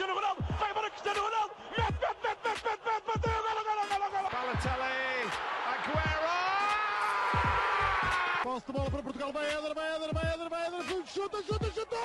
[0.00, 3.84] Cristiano Ronaldo, vai embora Cristiano Ronaldo, mete, mete, mete, mete, mete, mete, bateu, golo, golo,
[3.86, 4.28] golo, golo.
[4.32, 5.28] Balotelli,
[5.68, 6.36] Aguero!
[8.42, 11.70] Posse de bola para Portugal, vai Éder, vai Éder, vai Éder, vai Éder, chuta, chuta,
[11.70, 11.96] chuta!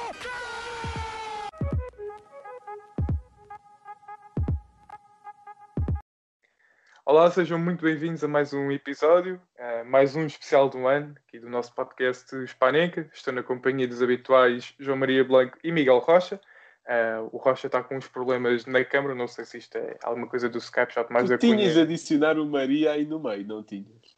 [7.05, 11.39] Olá, sejam muito bem-vindos a mais um episódio, uh, mais um especial do ano, aqui
[11.39, 13.09] do nosso podcast Hispaneca.
[13.14, 16.42] Estou na companhia dos habituais João Maria Blanco e Miguel Rocha.
[16.88, 20.28] Uh, o Rocha está com uns problemas na câmara, não sei se isto é alguma
[20.28, 21.84] coisa do Skype, já mais Tu tinhas Cunha.
[21.84, 24.16] adicionar o Maria aí no meio, não tinhas?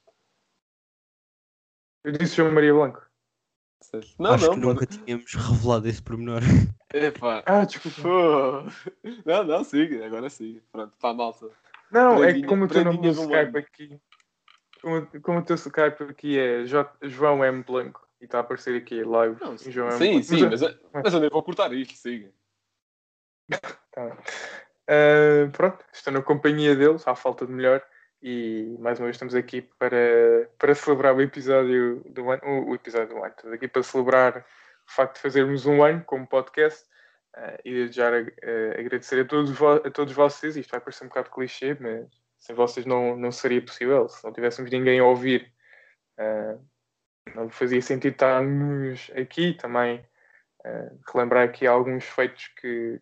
[2.04, 3.06] Eu disse João Maria Blanco.
[4.20, 6.42] Não, Acho não, que nunca tínhamos revelado esse pormenor.
[6.94, 7.44] Epá.
[7.46, 8.02] Ah, desculpa.
[9.26, 10.62] Não, não, siga, agora siga.
[10.72, 11.50] Pronto, para a malta.
[11.92, 13.58] Não, é que como o teu nome do Skype ano.
[13.58, 14.02] aqui,
[14.82, 17.64] como, como o teu Skype aqui é J- João M.
[17.64, 19.98] Blanco e está a aparecer aqui live Não, João M.
[19.98, 20.24] sim, Blanco.
[20.26, 22.32] sim, Mas, mas, mas eu nem vou cortar isto, siga.
[23.50, 24.18] Tá.
[24.88, 27.84] Ah, pronto, estou na companhia deles, à falta de melhor,
[28.22, 32.42] e mais uma vez estamos aqui para, para celebrar o episódio do ano.
[32.44, 33.28] O, o episódio do ano.
[33.28, 36.86] Estamos aqui para celebrar o facto de fazermos um ano como podcast
[37.36, 40.58] ah, e já ah, agradecer a todos, a todos vocês.
[40.58, 44.10] Isto vai parecer um bocado clichê, mas sem vocês não, não seria possível.
[44.10, 45.52] Se não tivéssemos ninguém a ouvir,
[47.36, 50.06] não fazia sentido estarmos aqui também.
[51.14, 53.02] relembrar aqui alguns feitos que,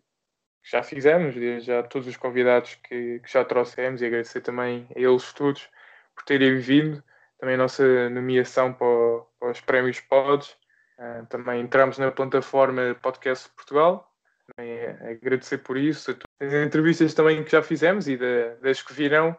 [0.66, 4.88] que já fizemos, desde já todos os convidados que, que já trouxemos e agradecer também
[4.96, 5.70] a eles todos
[6.12, 7.02] por terem vindo.
[7.38, 10.56] Também a nossa nomeação para, para os prémios Pods.
[10.98, 14.12] Ah, também entramos na plataforma Podcast Portugal.
[14.56, 16.18] Também agradecer por isso.
[16.40, 19.36] As entrevistas também que já fizemos e da- das que virão.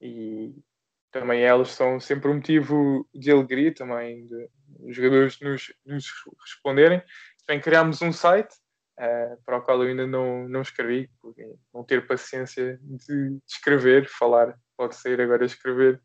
[0.00, 0.56] E
[1.12, 4.48] também elas são sempre um motivo de alegria também de,
[4.80, 6.06] os jogadores nos, nos
[6.42, 7.00] responderem.
[7.46, 8.56] Também criámos um site
[8.98, 11.10] Uh, para o qual eu ainda não, não escrevi,
[11.72, 16.00] não ter paciência de, escrever, falar pode ser, agora escrever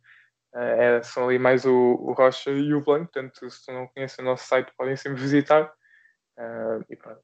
[0.56, 4.18] uh, é, são ali mais o, o Rocha e o Blanco, portanto se não conheces
[4.18, 5.72] o nosso site podem sempre visitar
[6.40, 7.22] Uh, e pronto.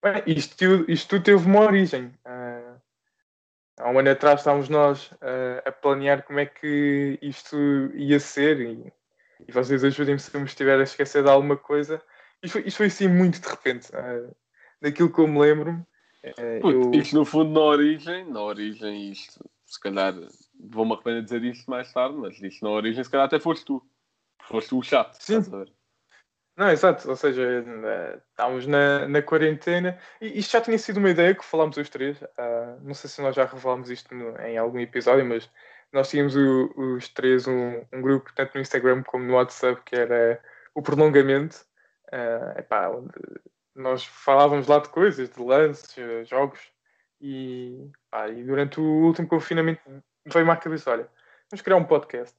[0.00, 2.06] Bem, isto, isto tudo teve uma origem.
[2.24, 2.80] Uh,
[3.80, 5.10] há um ano atrás estávamos nós
[5.64, 7.56] a planear como é que isto
[7.94, 8.92] ia ser e,
[9.48, 12.00] e vocês ajudem-me se eu me estiver a esquecer de alguma coisa.
[12.40, 13.90] Isto foi, isto foi assim muito de repente.
[13.90, 14.36] Uh,
[14.84, 15.86] daquilo que eu me lembro.
[16.60, 20.14] Puto, eu- Isto no fundo na origem, na origem isto, se calhar,
[20.70, 23.64] vou-me arrepender de dizer isto mais tarde, mas isto na origem se calhar até foste
[23.64, 23.82] tu.
[24.42, 25.38] Foste o chato, Sim.
[25.38, 25.72] estás a ver?
[26.56, 31.10] Não, exato, ou seja, eh, estávamos na, na quarentena e isto já tinha sido uma
[31.10, 32.22] ideia que falámos os três.
[32.38, 35.50] ah, não sei se nós já revelámos isto no- em algum episódio, mas
[35.92, 39.96] nós tínhamos o- os três um, um grupo, tanto no Instagram como no WhatsApp, que
[39.96, 40.40] era
[40.74, 41.56] o Prolongamento,
[42.12, 43.10] ah, epá, onde
[43.74, 46.60] nós falávamos lá de coisas, de lances, eh, jogos,
[47.20, 49.80] e, pá, e durante o último confinamento
[50.26, 51.08] veio-me à cabeça: olha,
[51.50, 52.36] vamos criar um podcast.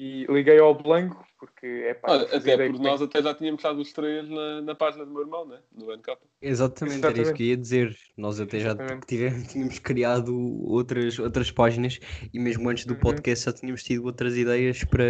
[0.00, 3.80] E liguei ao Blanco, porque é pá, Olha, até é nós até já tínhamos estado
[3.80, 5.58] os três na, na página do meu irmão, né?
[5.72, 6.16] No NK.
[6.40, 7.36] Exatamente, era isso Exatamente.
[7.36, 7.96] que eu ia dizer.
[8.16, 9.06] Nós até já Exatamente.
[9.08, 10.32] tive- tínhamos criado
[10.68, 11.98] outras, outras páginas
[12.32, 13.00] e mesmo antes do Uhum.
[13.00, 15.04] podcast já tínhamos tido outras ideias para.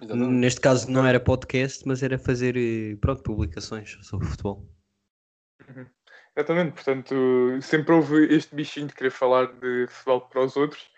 [0.00, 0.30] Exatamente.
[0.32, 4.64] Neste caso não era podcast, mas era fazer eh, pronto, publicações sobre futebol.
[6.36, 7.14] Exatamente, portanto,
[7.60, 10.88] sempre houve este bichinho de querer falar de futebol para os outros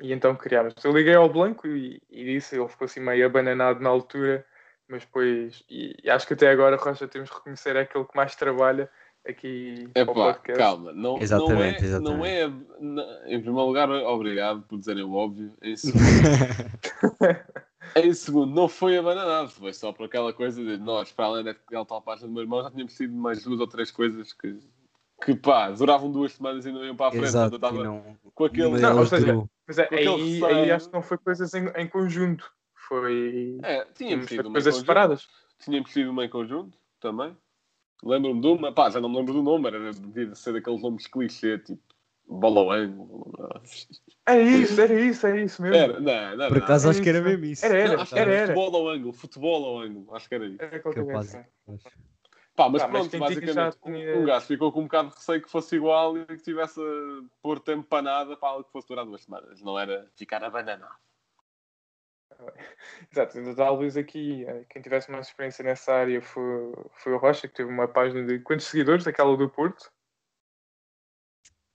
[0.00, 0.74] e então criámos.
[0.84, 4.44] Eu liguei ao Blanco e, e disse, ele ficou assim meio abananado na altura,
[4.88, 8.16] mas depois, e, e acho que até agora, Rocha, temos que reconhecer é aquele que
[8.16, 8.90] mais trabalha
[9.26, 10.58] aqui É ao pá, podcast.
[10.58, 12.48] calma, não, Exatamente, não, é,
[12.80, 13.34] não é.
[13.34, 15.54] Em primeiro lugar, obrigado por dizerem o óbvio.
[15.62, 16.02] Em segundo,
[17.96, 21.84] em segundo, não foi abandonado, foi só por aquela coisa de nós, para além daquela
[21.84, 24.58] tal página do meu irmão, já tínhamos tido mais duas ou três coisas que,
[25.24, 27.26] que pá, duravam duas semanas e não iam para a frente.
[27.26, 28.68] Exato, e estava não, com aquele.
[28.68, 29.48] Não, ou delas seja.
[29.66, 30.46] Mas é- aí, receio.
[30.46, 35.28] aí acho que não foi coisas em, em conjunto, foi É, tínhamos em coisas separadas.
[35.58, 37.36] Tínhamos tido uma em conjunto também.
[38.02, 41.06] Lembro-me de uma, pá, já não me lembro do nome, era devia ser daqueles nomes
[41.06, 41.82] clichê, tipo
[42.30, 43.32] bola ao ângulo.
[44.26, 45.76] É isso, era isso, é isso mesmo.
[45.76, 46.64] Era, não, não, Por não.
[46.64, 47.64] acaso Era acho que era mesmo isso.
[47.66, 48.46] Era, era, Não, acho era, era era.
[48.54, 50.62] futebol ao ângulo, futebol ao ângulo, acho que era isso.
[50.62, 51.48] Era qualquer coisa.
[52.56, 55.14] Pá, mas Pá, mas pronto, já basicamente, tinha- um gajo ficou com um bocado de
[55.14, 58.72] receio que fosse igual e que tivesse a pôr tempo para nada para algo que
[58.72, 59.60] fosse durar duas semanas.
[59.62, 60.94] Não era ficar abananado.
[63.10, 67.70] Exato, talvez aqui quem tivesse mais experiência nessa área foi, foi o Rocha, que teve
[67.70, 69.06] uma página de quantos seguidores?
[69.06, 69.90] Aquela do Porto?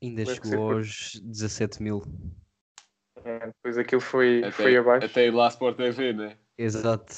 [0.02, 2.04] Ainda Deve ser chegou por- aos 17 mil.
[3.24, 5.06] É, depois aquilo foi, Até, foi abaixo.
[5.08, 6.38] até ir lá Sport TV, né?
[6.58, 7.14] Exato.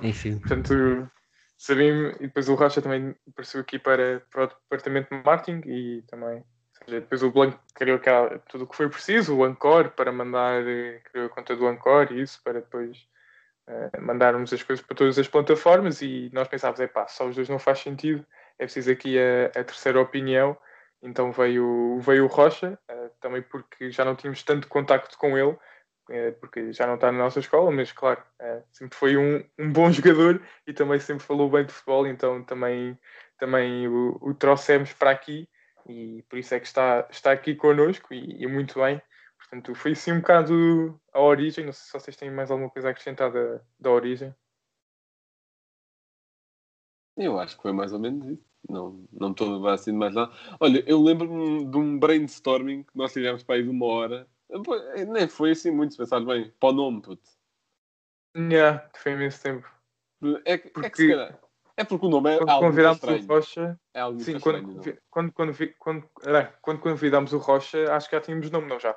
[0.00, 0.38] Enfim.
[0.38, 1.10] Portanto,
[1.56, 6.02] sabia e depois o Rocha também apareceu aqui para, para o departamento de marketing e
[6.02, 9.90] também, ou seja, depois o Blanco criou aquela, tudo o que foi preciso, o Ancor
[9.90, 12.96] para mandar, eh, criou a conta do Ancor e isso para depois
[13.66, 17.34] eh, mandarmos as coisas para todas as plataformas e nós pensávamos, é pá, só os
[17.34, 18.24] dois não faz sentido,
[18.58, 20.56] é preciso aqui a, a terceira opinião,
[21.02, 25.56] então veio, veio o Rocha, eh, também porque já não tínhamos tanto contacto com ele,
[26.10, 29.72] eh, porque já não está na nossa escola, mas claro, eh, sempre foi um, um
[29.72, 32.98] bom jogador e também sempre falou bem de futebol, então também,
[33.38, 35.48] também o, o trouxemos para aqui
[35.88, 39.00] e por isso é que está, está aqui connosco e, e muito bem.
[39.38, 41.64] Portanto, foi assim um bocado a origem.
[41.64, 44.34] Não sei se vocês têm mais alguma coisa a acrescentar da, da origem.
[47.16, 48.44] Eu acho que foi mais ou menos isso.
[48.68, 50.30] Não, não estou a levar assim de mais nada.
[50.60, 54.28] Olha, eu lembro-me de um brainstorming que nós tivemos para aí de uma hora.
[55.08, 56.52] Nem foi assim muito, se pensares bem.
[56.60, 57.22] Para o nome, puto.
[58.36, 59.66] Yeah, foi imenso tempo.
[60.44, 61.40] É, que- é que Porque- se calhar.
[61.76, 63.26] É porque o nome é Quando algo convidámos o estranho.
[63.28, 64.62] Rocha, É algo sim, estranho.
[64.64, 64.74] quando, não?
[64.82, 68.66] convi- quando, quando, vi- quando, era, quando convidámos o Rocha, acho que já tínhamos nome,
[68.68, 68.96] não já?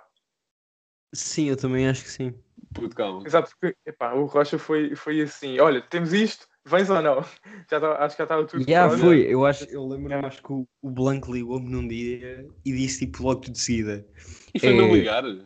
[1.13, 2.33] Sim, eu também acho que sim.
[2.73, 3.23] Puto, calma.
[3.25, 7.23] Exato, porque epá, o Rocha foi, foi assim: olha, temos isto, vens ou não?
[7.69, 9.01] Já tá- acho que já estava tudo Já pronto.
[9.01, 13.05] foi, eu acho, eu lembro, acho que o, o Blanco ligou-me num dia e disse
[13.05, 14.05] tipo logo de seguida.
[14.53, 15.23] E foi não É, ligar?
[15.25, 15.39] Acho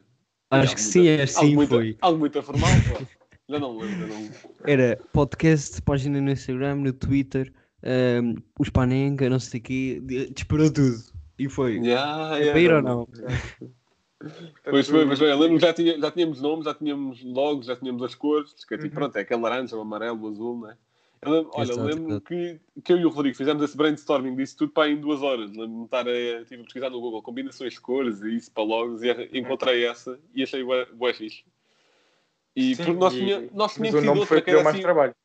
[0.52, 1.98] Algo que sim, é assim algo muito, foi.
[2.02, 3.06] Algo muito formal, pô.
[3.48, 4.36] Já não lembro, não lembro.
[4.66, 7.54] Era podcast, página no Instagram, no Twitter,
[7.84, 10.96] ahm, os Panenka, não sei o quê, de- disparou tudo.
[11.38, 11.76] E foi.
[11.78, 13.08] Yeah, É yeah, para ir ou não- não?
[14.64, 15.32] Pois foi, pois foi.
[15.32, 18.54] Eu lembro que já, tinha, já tínhamos nomes, já tínhamos logos, já tínhamos as cores.
[18.66, 18.94] Que é tipo, Uhum.
[18.96, 20.76] pronto, é aquele laranja, o amarelo, o azul, né?
[21.22, 22.26] Eu lembro, olha, Exato, lembro exato.
[22.26, 25.50] que, que eu e o Rodrigo fizemos esse brainstorming disso tudo para em duas horas.
[25.52, 28.64] Lembro-me de estar a, tive a pesquisar no Google combinações de cores e isso para
[28.64, 31.44] logos e arra- encontrei essa e achei bué fixe.
[32.56, 34.76] E Sim, porque nós, tinha, nós tínhamos o sido nome outra foi que era mais
[34.76, 35.16] assim, trabalho.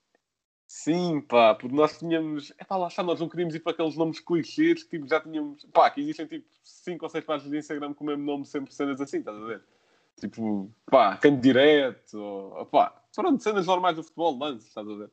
[0.66, 2.52] Sim, pá, porque nós tínhamos.
[2.56, 5.20] É pá, lá está, nós não queríamos ir para aqueles nomes clichês que tipo, já
[5.20, 5.64] tínhamos.
[5.72, 8.72] Pá, que existem tipo 5 ou 6 páginas de Instagram com o mesmo nome, sempre
[8.72, 9.62] cenas assim, estás a ver?
[10.20, 15.10] Tipo, pá, canto direto, ou pá, pronto, cenas normais do futebol, lance, estás a ver?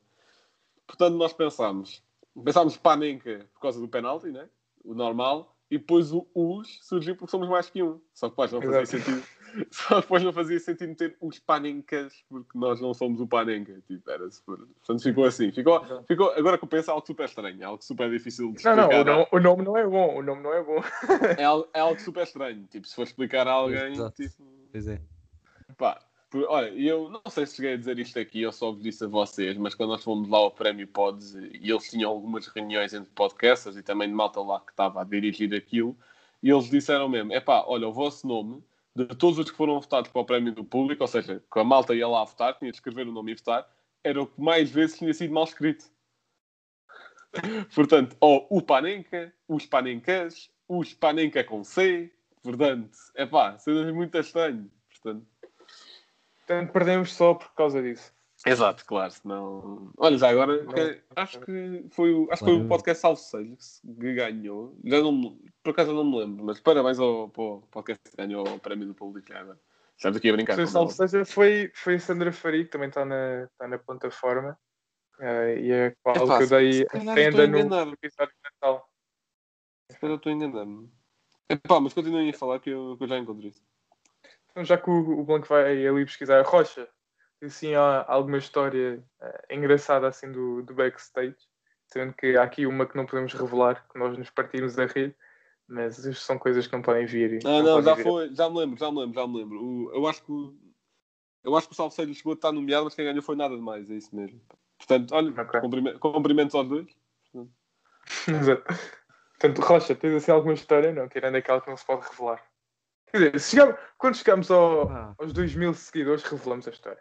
[0.88, 2.02] Portanto, nós pensámos.
[2.44, 4.48] Pensámos Panenka por causa do penalti, né?
[4.84, 8.00] O normal, e depois o US surgiu porque somos mais que um.
[8.14, 9.04] Só que depois não fazia Exato.
[9.04, 9.22] sentido.
[9.70, 13.80] Só que depois não fazia sentido ter os Panenkas, porque nós não somos o Panenka.
[13.86, 14.56] Tipo, era super...
[14.56, 15.50] Portanto, ficou assim.
[15.52, 16.04] Ficou, Exato.
[16.06, 18.72] ficou, agora que eu penso, é algo super estranho, é algo super difícil de Não,
[18.72, 18.88] explicar.
[18.88, 20.18] não, o nome, o nome não é bom.
[20.18, 20.80] O nome não é bom.
[21.36, 22.64] É, algo, é algo super estranho.
[22.70, 24.22] Tipo, se for explicar a alguém, Exato.
[24.22, 25.00] tipo, Pois é.
[25.76, 25.98] Pá,
[26.34, 29.08] olha, eu não sei se cheguei a dizer isto aqui ou só vos disse a
[29.08, 33.10] vocês, mas quando nós fomos lá ao Prémio Pods e eles tinham algumas reuniões entre
[33.12, 35.96] podcasters e também de malta lá que estava a dirigir aquilo,
[36.42, 38.62] e eles disseram mesmo: é pá, olha, o vosso nome,
[38.94, 41.64] de todos os que foram votados para o Prémio do Público, ou seja, que a
[41.64, 43.68] malta ia lá votar, tinha de escrever o nome e votar,
[44.04, 45.86] era o que mais vezes tinha sido mal escrito.
[47.74, 54.18] Portanto, ou o Panenka, os Panencas, os Panenka com C, portanto, é pá, cenas muito
[54.18, 54.66] estranhas.
[54.90, 55.26] Portanto,
[56.48, 58.10] Portanto, perdemos só por causa disso.
[58.46, 59.92] Exato, claro, senão...
[59.98, 63.06] Olha, já agora, que- acho que foi o, acho que foi o podcast
[64.00, 64.78] que ganhou.
[64.84, 68.16] Já não, por acaso eu não me lembro, mas parabéns ao, para o podcast que
[68.16, 70.56] ganhou o prémio do público já aqui a brincar.
[70.88, 74.56] Seja, foi, foi a Sandra Faria, que também está na, está na plataforma.
[75.20, 76.98] eh, e é qual Epá, que eu dei a
[77.84, 78.88] no episódio de Natal.
[79.90, 80.88] Espera, eu estou enganando.
[81.50, 83.62] Epá, mas continuem a falar que eu, que eu já encontrei isso.
[84.58, 86.88] Então, já que o, o Blanco vai ali pesquisar a Rocha,
[87.40, 91.36] assim, há alguma história eh, engraçada assim do, do backstage,
[91.86, 95.16] sendo que há aqui uma que não podemos revelar, que nós nos partimos a rir,
[95.68, 97.38] mas isto são coisas que não podem vir.
[97.44, 98.02] Ah, não, podem já vir.
[98.02, 99.64] foi, já me lembro, já me lembro, já me lembro.
[99.64, 100.56] O- eu acho que o,
[101.44, 103.94] eu acho que o chegou a estar nomeado, mas quem ganhou foi nada demais, é
[103.94, 104.40] isso mesmo.
[104.76, 105.60] Portanto, olha, Ok.
[105.60, 106.98] cumprime- cumprimentos aos dois.
[108.26, 108.64] Exato.
[109.38, 110.92] Portanto, Rocha, tens assim alguma história?
[110.92, 112.42] Não, tirando aquela que não se pode revelar.
[113.10, 115.14] Quer dizer, chegamos- quando chegamos ao- Ah.
[115.18, 117.00] aos 2 mil seguidores, revelamos a história.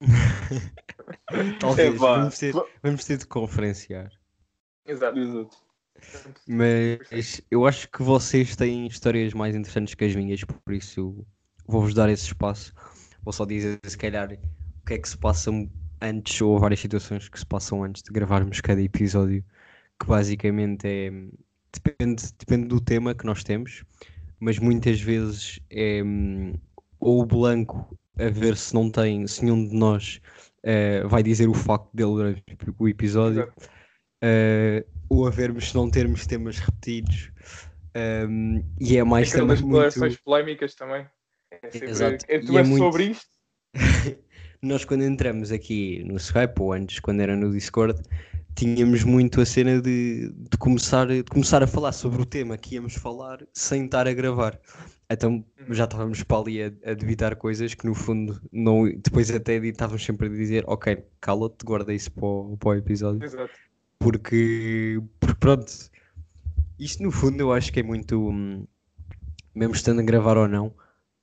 [1.60, 4.10] Talvez, vamos ter, vamos ter de conferenciar.
[4.86, 5.18] Exato.
[5.18, 5.56] Exato.
[6.48, 11.24] Mas eu acho que vocês têm histórias mais interessantes que as minhas, por isso
[11.66, 12.72] vou-vos dar esse espaço.
[13.22, 15.50] Vou só dizer, se calhar, o que é que se passa
[16.00, 19.44] antes, ou várias situações que se passam antes de gravarmos cada episódio,
[20.00, 21.10] que basicamente é.
[21.74, 23.82] Depende, depende do tema que nós temos,
[24.42, 26.54] mas muitas vezes é hum,
[26.98, 30.20] ou o Blanco a ver se não tem, se nenhum de nós
[30.64, 32.42] eh, vai dizer o facto dele durante
[32.76, 33.52] o episódio.
[34.24, 37.30] Uh, ou a vermos se não termos temas repetidos
[38.28, 41.06] um, e é mais Aquelas também muito declarações polémicas também.
[41.50, 42.24] É sempre, Exato.
[42.28, 43.26] é, E tu é és muito- sobre isto?
[44.62, 48.00] nós quando entramos aqui no Skype ou antes quando era no Discord
[48.54, 52.74] tínhamos muito a cena de, de, começar, de começar a falar sobre o tema que
[52.74, 54.58] íamos falar sem estar a gravar.
[55.10, 59.56] Então já estávamos para ali a, a debitar coisas que no fundo não, depois até
[59.56, 63.24] estávamos sempre a dizer ok, cala-te, guarda isso para o, para o episódio.
[63.24, 63.52] Exato.
[63.98, 65.72] Porque, porque pronto,
[66.78, 68.66] isto no fundo eu acho que é muito, hum,
[69.54, 70.74] mesmo estando a gravar ou não,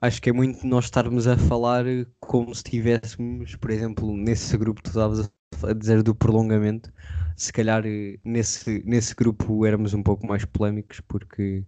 [0.01, 1.83] acho que é muito nós estarmos a falar
[2.19, 5.31] como se estivéssemos, por exemplo, nesse grupo que tu estavas
[5.63, 6.91] a dizer do prolongamento,
[7.39, 11.63] se calhar eh, nesse, nesse grupo éramos um pouco mais polémicos porque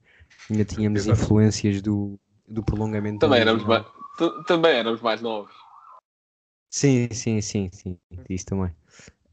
[0.49, 1.21] ainda tínhamos Exato.
[1.21, 3.19] influências do, do prolongamento.
[3.19, 3.85] Também do- éramos, mais,
[4.45, 5.53] também éramos mais novos.
[6.69, 7.97] Sim, sim, sim, sim,
[8.29, 8.71] isso também.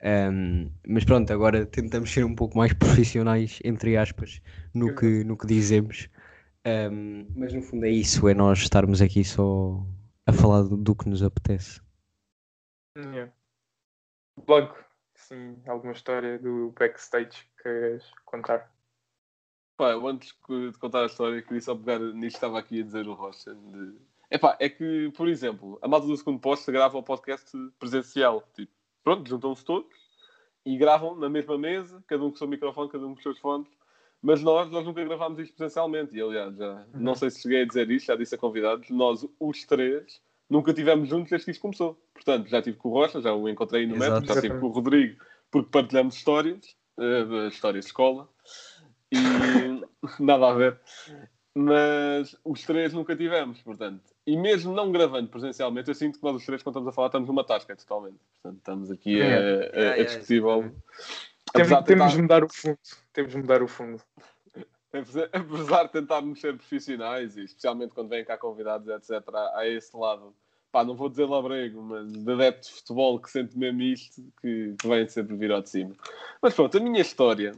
[0.00, 4.40] Ahm, mas pronto, agora tentamos ser um pouco mais profissionais, entre aspas,
[4.72, 6.08] no que, no que dizemos.
[6.64, 9.84] Ahm, mas no fundo é isso, é nós estarmos aqui só
[10.24, 11.80] a falar do, do que nos apetece.
[12.96, 13.32] Yeah.
[14.46, 14.87] Blanco,
[15.28, 18.72] sim, alguma história do backstage que queres contar?
[19.76, 22.84] Pá, eu antes de contar a história, queria só pegar nisto que estava aqui a
[22.84, 23.54] dizer o Rocha.
[23.54, 23.94] De...
[24.30, 28.42] Epá, é que, por exemplo, a malta do segundo posto grava o podcast presencial.
[28.54, 28.72] Tipo,
[29.04, 29.94] pronto, juntam-se todos
[30.66, 33.22] e gravam na mesma mesa, cada um com o seu microfone, cada um com os
[33.22, 33.68] seus fones.
[34.20, 36.16] Mas nós, nós nunca gravámos isto presencialmente.
[36.16, 39.24] E, aliás, já não sei se cheguei a dizer isto, já disse a convidados, nós,
[39.38, 42.00] os três, nunca tivemos juntos desde que isto começou.
[42.14, 44.12] Portanto, já estive com o Rocha, já o encontrei no Exato.
[44.12, 48.28] metro, já estive com o Rodrigo, porque partilhamos histórias, eh, histórias de escola,
[49.12, 49.16] e
[50.20, 50.80] nada a ver.
[51.54, 54.02] Mas os três nunca tivemos, portanto.
[54.26, 57.08] E mesmo não gravando presencialmente, eu sinto que nós os três, quando estamos a falar,
[57.08, 58.18] estamos numa tasca totalmente.
[58.34, 59.26] Portanto, estamos aqui a, É.
[59.26, 60.70] a, Yeah, a yeah, discutir algo.
[61.52, 62.78] Temos, temos tentar- de mudar o fundo.
[63.12, 64.02] Temos de mudar o fundo.
[65.32, 69.22] Apesar de tentarmos ser profissionais, e especialmente quando vêm cá convidados, etc.,
[69.54, 70.34] há esse lado,
[70.72, 74.74] pá, não vou dizer labrego, mas de adepto de futebol que sente mesmo isto, que,
[74.80, 75.94] que vem sempre vir ao de cima.
[76.40, 77.54] Mas pronto, a minha história,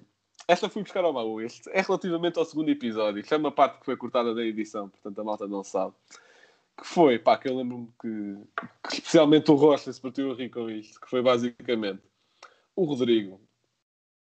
[0.49, 3.79] esta fui buscar ao baú, este é relativamente ao segundo episódio, isto é uma parte
[3.79, 5.95] que foi cortada da edição, portanto a malta não sabe.
[6.77, 8.37] Que foi, pá, que eu lembro-me que,
[8.89, 12.03] que especialmente o Rocha se partiu a rir com isto, que foi basicamente
[12.75, 13.41] o Rodrigo.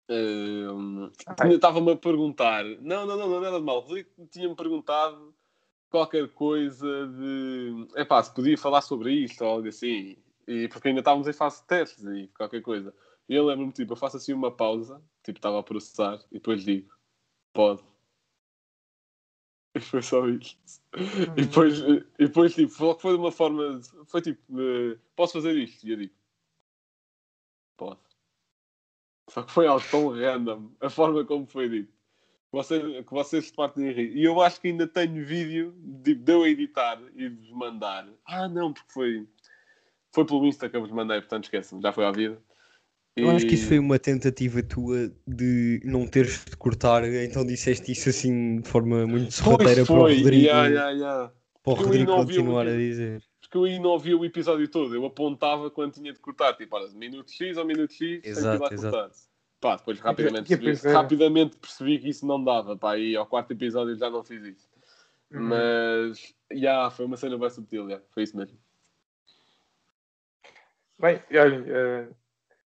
[0.08, 1.10] Hum,
[1.40, 3.84] tinha- Estava-me a perguntar, não, não, não, não, nada de mal.
[4.30, 5.34] Tinha-me perguntado
[5.90, 10.88] qualquer coisa de é pá, se podia falar sobre isto ou algo assim, e porque
[10.88, 12.94] ainda estávamos em fase de testes e qualquer coisa.
[13.28, 16.64] E eu lembro-me, tipo, eu faço assim uma pausa, tipo, estava a processar, e depois
[16.64, 16.92] digo,
[17.52, 17.82] pode.
[19.74, 20.58] E foi só isto.
[21.36, 24.40] E depois, e depois tipo, foi de uma forma, foi tipo,
[25.14, 25.86] posso fazer isto?
[25.86, 26.14] E eu digo,
[27.76, 28.00] pode.
[29.28, 31.88] Só que foi algo tão random, a forma como foi dito.
[31.88, 34.16] que Vocês, que vocês se partem a rir.
[34.16, 38.08] E eu acho que ainda tenho vídeo de, de eu editar e de vos mandar.
[38.24, 39.26] Ah, não, porque foi,
[40.12, 42.40] foi pelo Insta que eu vos mandei, portanto esqueçam, já foi à vida.
[43.16, 47.46] Eu acho que isso E- foi uma tentativa tua de não teres de cortar, então
[47.46, 51.32] disseste isso assim de forma muito sorrateira para o Rodrigo, yeah, yeah, yeah.
[51.62, 53.22] para o Rodrigo continuar a dizer.
[53.56, 54.94] Porque eu aí não ouvia o episódio todo.
[54.94, 58.28] Eu apontava quando tinha de cortar, tipo, olha, minuto X ou minuto X, tem que
[58.28, 58.96] ir lá Exato, exato.
[58.96, 59.10] cortar.
[59.58, 62.76] Pá, depois rapidamente, percebi, rapidamente percebi que isso não dava.
[62.76, 64.68] Pá, e ao quarto episódio já não fiz isso.
[65.30, 65.48] Uhum.
[65.48, 68.00] Mas, já, foi uma cena bem subtil, já.
[68.10, 68.58] foi isso mesmo.
[70.98, 72.08] Bem, olhem, eh,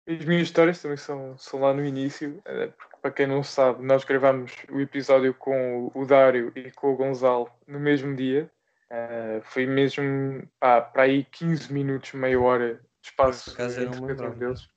[0.07, 3.83] as minhas histórias também são, são lá no início, eh, porque para quem não sabe,
[3.83, 8.49] nós gravamos o episódio com o Dário e com o Gonçalo no mesmo dia.
[8.95, 14.67] Eh, foi mesmo para aí 15 minutos, meia hora de espaço entre cada um deles.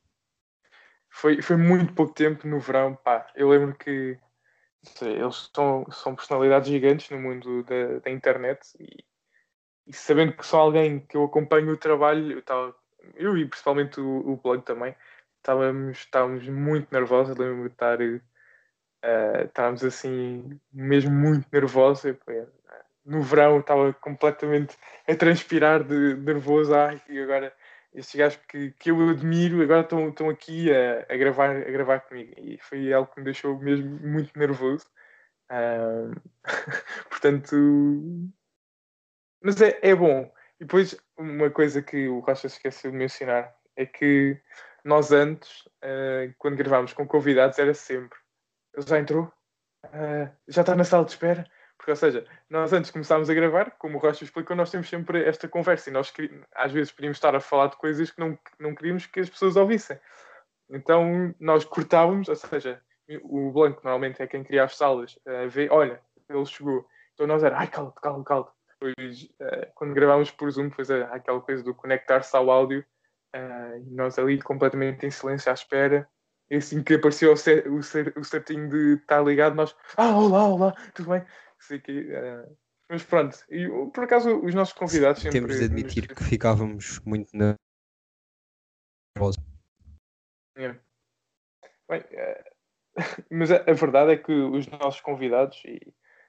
[1.10, 3.30] Foi, foi muito pouco tempo no verão, pá.
[3.34, 4.18] Eu lembro que
[4.82, 9.04] sei, eles são, são personalidades gigantes no mundo da, da internet e,
[9.86, 12.74] e sabendo que são alguém que eu acompanho o trabalho, eu estava
[13.16, 14.96] eu e principalmente o, o blog também,
[15.36, 17.36] estávamos, estávamos muito nervosos.
[17.36, 22.04] Lembro-me de estar, eh, estávamos assim, mesmo muito nervosos.
[22.06, 22.18] Eu,
[23.06, 24.76] no verão estava completamente
[25.08, 26.74] a transpirar de, nervoso.
[26.74, 27.54] Ai, e agora
[27.94, 32.00] estes gajos que, que eu admiro agora estão, estão aqui a, a, gravar, a gravar
[32.00, 32.34] comigo.
[32.38, 34.86] E foi algo que me deixou mesmo muito nervoso.
[35.48, 36.10] Ah,
[37.08, 37.56] portanto,
[39.42, 40.32] mas é, é bom.
[40.60, 44.40] E depois, uma coisa que o Rocha se esqueceu de mencionar é que
[44.84, 48.18] nós antes, eh, quando gravámos com convidados, era sempre
[48.76, 49.32] ele já entrou,
[49.84, 51.48] Ah, já está na sala de espera.
[51.76, 55.24] Porque, ou seja, nós antes começámos a gravar, como o Rocha explicou, nós temos sempre
[55.24, 56.12] esta conversa e nós
[56.54, 59.56] às vezes podíamos estar a falar de coisas que não, não queríamos que as pessoas
[59.56, 59.98] ouvissem.
[60.70, 62.80] Então nós cortávamos, ou seja,
[63.22, 66.86] o Blanco normalmente é quem cria as salas, a ver, olha, ele chegou.
[67.14, 68.52] Então nós era, ai, calma, calma, calma.
[68.80, 72.84] Depois, eh, quando gravámos por Zoom, depois é aquela coisa do conectar-se ao áudio,
[73.32, 76.08] eh, e nós ali completamente em silêncio à espera.
[76.50, 80.16] E assim que apareceu o, cer- o, cer- o certinho de estar ligado, nós, ah,
[80.16, 81.24] olá, olá, tudo bem?
[81.60, 82.48] Sei que, eh,
[82.88, 85.40] mas pronto, e por acaso os nossos convidados sempre.
[85.40, 87.30] Temos de admitir que ficávamos muito
[89.16, 89.42] nervosos.
[90.56, 90.76] É.
[91.88, 92.52] Bem, eh,
[93.30, 95.80] mas a, a verdade é que os nossos convidados, e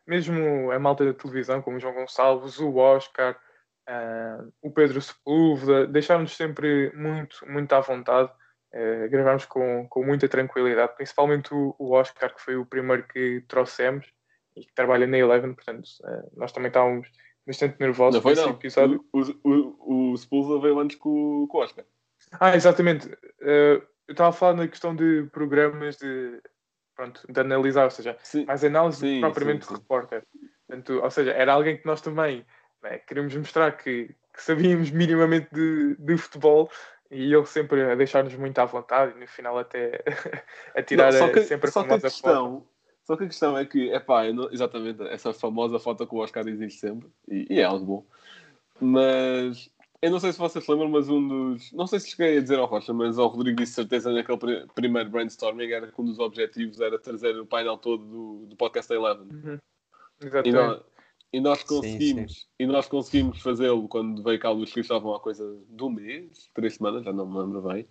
[0.05, 3.39] mesmo a malta da televisão, como o João Gonçalves, o Oscar,
[3.88, 8.31] ah, o Pedro Sepúlveda, deixaram-nos sempre muito, muito à vontade.
[8.74, 13.41] Uh, gravámos com, com muita tranquilidade, principalmente o, o Oscar, que foi o primeiro que
[13.48, 14.12] trouxemos
[14.58, 17.10] e que trabalha na Eleven, portanto, eh, nós também estávamos
[17.46, 18.50] bastante nervosos Não foi não.
[18.52, 19.06] episódio.
[19.14, 21.86] O, o, o, o Spulza veio antes com, o- Oscar.
[22.40, 23.10] Ah, exatamente.
[23.42, 26.42] Eh, eu estava a falar na questão de programas de,
[26.96, 28.46] pronto, de analisar, ou seja, Sim.
[28.46, 29.82] mais análise Sim, propriamente sim, de sim.
[29.82, 30.24] repórter.
[30.68, 32.46] Portanto, ou seja, era alguém que nós também
[32.82, 36.70] né, queríamos mostrar que, que sabíamos minimamente de, de futebol
[37.10, 40.04] e ele sempre a deixar-nos muito à vontade e no final até
[40.76, 42.24] a tirar Não, só que, eh, sempre a só que a famosa foto.
[42.24, 42.68] questão,
[43.08, 46.46] só que a questão é que, eu não- exatamente, essa famosa foto que o Oscar
[46.46, 48.06] existe sempre, e, e é algo bom.
[48.82, 49.70] Mas
[50.02, 51.72] eu não sei se vocês se lembram, mas um dos.
[51.72, 54.68] Não sei se cheguei a dizer ao Rocha, mas ao Rodrigo disse certeza naquele pri-
[54.76, 58.92] primeiro brainstorming era que um dos objetivos era trazer o painel todo do, do podcast
[58.92, 59.30] Eleven.
[59.32, 59.58] Uhum.
[60.20, 60.52] E Exatamente.
[60.52, 60.82] nós,
[61.32, 65.20] e nós Sim, conseguimos, e nós conseguimos fazê-lo quando veio cá o Luís Cristóvão há
[65.22, 67.88] coisa de um mês, três semanas, já não me lembro bem.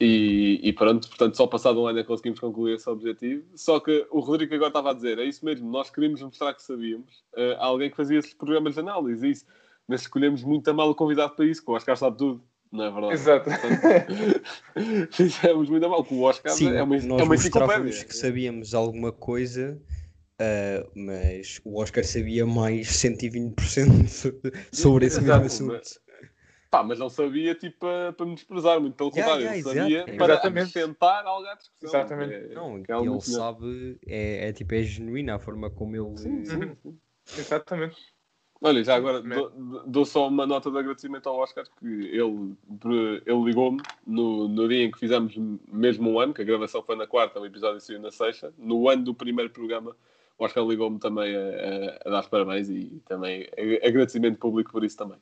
[0.00, 3.44] E, e pronto, portanto, só passado um ano é que conseguimos concluir esse objetivo.
[3.54, 6.62] Só que o Rodrigo agora estava a dizer, é isso mesmo, nós queríamos mostrar que
[6.62, 7.22] sabíamos
[7.58, 9.44] a alguém que fazia esses programas de análise, isso.
[9.86, 12.42] Mas escolhemos muito a mal o convidado para isso, que o Oscar sabe tudo,
[12.72, 13.12] não é verdade?
[13.12, 13.50] Exato.
[13.50, 18.02] Portanto, fizemos muito a mal, que o Oscar Sim, é uma, nós é uma mostrávamos
[18.02, 19.78] que sabíamos alguma coisa,
[20.40, 24.32] ah, mas o Oscar sabia mais 120%
[24.72, 26.00] sobre esse mesmo Exato, assunto.
[26.70, 30.16] Pá, mas não sabia tipo para, para me desprezar, muito pelo Yeah, contrário, yeah, sabia
[30.16, 30.58] para Exatamente.
[30.68, 31.88] acrescentar algo à discussão.
[32.00, 32.34] Exatamente.
[32.34, 33.20] É- Não, é ele melhor.
[33.20, 36.04] sabe, é, é tipo, é genuína a forma como ele.
[36.28, 36.76] Uhum.
[37.36, 37.96] Exatamente.
[38.62, 39.50] Olha, já agora dou,
[39.86, 42.54] dou só uma nota de agradecimento ao Oscar, que ele,
[43.24, 45.34] ele ligou-me no, no dia em que fizemos
[45.66, 48.52] mesmo um ano, que a gravação foi na quarta, o episódio saiu na sexta.
[48.58, 49.96] No ano do primeiro programa,
[50.38, 53.48] o Oscar ligou-me também a, a- a dar os parabéns e também
[53.82, 55.18] agradecimento público por isso também.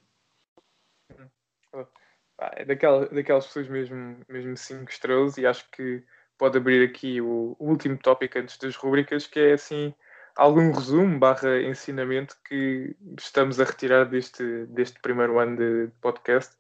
[2.39, 6.03] Pá, é daquela, daquelas pessoas mesmo, mesmo cinco estrelas e acho que
[6.39, 9.93] pode abrir aqui o, o último tópico antes das rubricas, que é assim
[10.37, 16.57] algum resumo barra ensinamento que estamos a retirar deste, deste primeiro ano de podcast.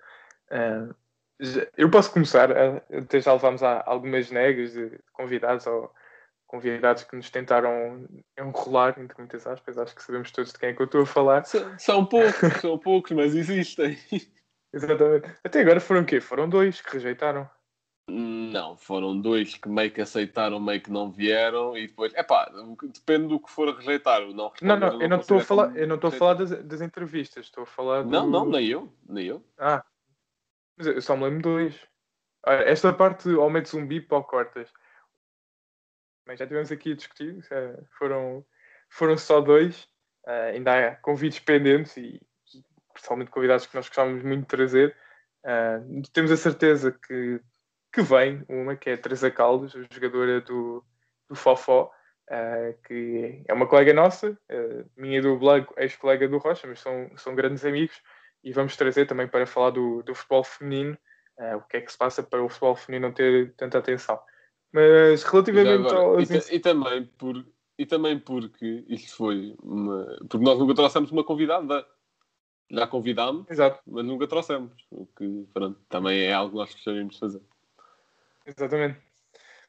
[0.50, 0.88] Ah,
[1.38, 5.94] já- eu posso começar, ah, até já levámos algumas negas de convidados ou
[6.48, 8.04] convidados que nos tentaram
[8.36, 11.06] enrolar, entre muitas aspas, acho que sabemos todos de quem é que eu estou a
[11.06, 11.44] falar.
[11.44, 13.96] São, são poucos, são poucos, mas existem.
[14.72, 15.34] Exatamente.
[15.42, 16.20] Até agora foram o quê?
[16.20, 17.48] Foram dois que rejeitaram.
[18.10, 22.50] Não, foram dois que meio que aceitaram, meio que não vieram e depois, é pá,
[22.82, 24.22] depende do que for rejeitar.
[24.22, 26.80] Não, Não, não, eu não estou a falar, eu não estou a falar das, das
[26.80, 28.10] entrevistas, estou a falar do...
[28.10, 29.44] Não, não, nem eu, nem eu.
[29.58, 29.84] Ah,
[30.78, 31.88] mas eu só me lembro de dois.
[32.46, 34.72] Olha, esta parte ou metes um bip ou cortas.
[36.26, 38.44] Mas já tivemos aqui a discutir, eh, foram,
[38.88, 39.86] foram só dois.
[40.26, 42.20] Eh, ainda há convites pendentes e
[42.98, 44.96] principalmente convidados que nós gostávamos muito de trazer.
[45.44, 45.80] Eh,
[46.12, 47.40] temos a certeza que,
[47.92, 50.84] que vem uma, que é a Teresa Caldas, a jogadora do,
[51.28, 51.90] do Fofó,
[52.28, 57.10] eh, que é uma colega nossa, eh, minha do Blanco, ex-colega do Rocha, mas são,
[57.16, 58.02] são grandes amigos
[58.42, 60.96] e vamos trazer também para falar do, do futebol feminino,
[61.56, 64.18] o que é que se passa para o futebol feminino não ter tanta atenção.
[64.72, 66.20] Mas relativamente agora, ao.
[66.20, 67.44] e, e também por,
[67.78, 71.86] e também porque isto foi uma, porque nós nunca trouxemos uma convidada.
[72.70, 74.72] Já convidámos, Exato, mas nunca trouxemos.
[74.90, 77.42] O que pronto, também é algo que nós gostaríamos de fazer.
[78.46, 79.00] exatamente.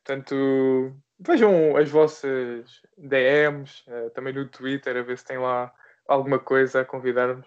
[0.04, 5.74] Portanto, vejam as vossas DMs, eh, também no Twitter, a ver se tem lá
[6.08, 7.46] alguma coisa a convidar-nos.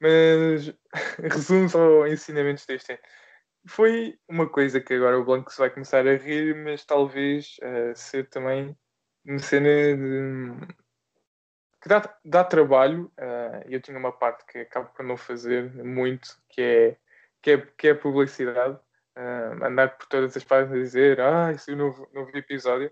[0.00, 0.74] Mas
[1.32, 3.00] resumo só ensinamentos deste ano.
[3.68, 7.94] Foi uma coisa que agora o Blanco se vai começar a rir, mas talvez eh,
[7.94, 8.76] ser também
[9.24, 10.74] uma cena de-
[11.82, 13.12] que dá, dá trabalho.
[13.18, 16.96] eh, eu tinha uma parte que acabo por não fazer muito, que é,
[17.42, 18.78] que é, que é publicidade.
[19.16, 22.90] eh, andar por todas as páginas a dizer ah, isso é um novo, novo episódio.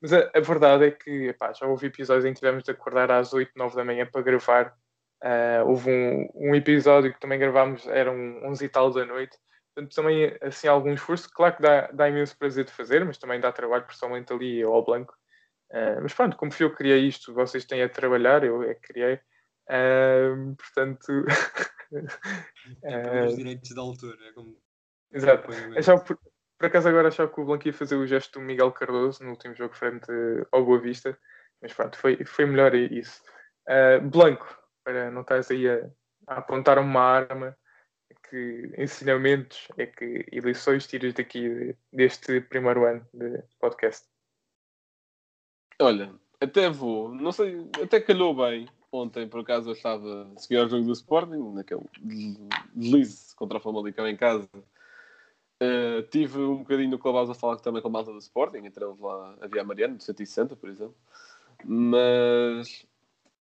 [0.00, 3.10] Mas a, a verdade é que epá, já houve episódios em que tivemos de acordar
[3.10, 4.74] às 8, 9 da manhã para gravar.
[5.22, 9.36] Eh, houve um, um episódio que também gravámos, eram 11 e tal da noite.
[9.74, 11.30] Portanto, também assim algum esforço.
[11.32, 14.84] Claro que dá, dá imenso prazer de fazer, mas também dá trabalho, principalmente ali ao
[14.84, 15.14] Blanco.
[15.70, 18.74] Uh, mas pronto, como fui eu que criei isto, vocês têm a trabalhar, eu é
[18.74, 19.20] que criei.
[19.68, 21.24] Uh, portanto,
[22.82, 24.56] É pelos uh, direitos de autor, é como.
[25.12, 25.52] exato.
[25.74, 26.18] É só por,
[26.58, 29.30] por acaso agora achava que o Blanco ia fazer o gesto do Miguel Cardoso no
[29.30, 30.06] último jogo frente
[30.52, 31.18] ao Boa Vista,
[31.60, 33.22] mas pronto, foi, foi melhor isso.
[33.68, 34.46] Uh, Blanco,
[34.84, 35.90] para não estares aí a,
[36.26, 37.56] a apontar uma arma,
[38.28, 44.08] que ensinamentos é que e lições tiras daqui deste primeiro ano de podcast?
[45.80, 48.68] Olha, até vou, não sei, até calhou bem.
[48.92, 51.82] Ontem, por acaso, eu estava a seguir ao jogo do Sporting, naquele
[52.74, 54.48] deslize contra o Famalicão em casa.
[55.62, 58.84] Uh, tive um bocadinho no Clubhouse a falar também com a malta do Sporting, entre
[58.84, 60.94] eles lá havia a Mariana, de 160, por exemplo.
[61.64, 62.86] Mas.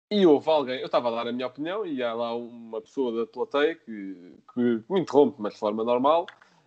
[0.10, 3.12] E houve alguém, eu estava a dar a minha opinião e há lá uma pessoa
[3.12, 6.26] da plateia que, que me interrompe, mas de forma normal,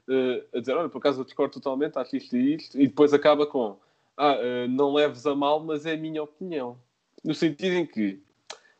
[0.08, 3.12] uh, a dizer: Olha, por acaso eu discordo totalmente, acho isto e isto, e depois
[3.12, 3.78] acaba com:
[4.18, 6.76] Ah, uh, não leves a mal, mas é a minha opinião.
[7.24, 8.20] No sentido em que